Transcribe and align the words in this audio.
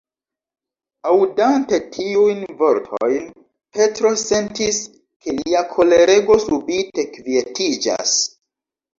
Aŭdante 1.09 1.77
tiujn 1.97 2.39
vortojn, 2.61 3.27
Petro 3.79 4.11
sentis, 4.21 4.79
ke 5.25 5.35
lia 5.41 5.61
kolerego 5.75 6.39
subite 6.45 7.05
kvietiĝas. 7.19 8.15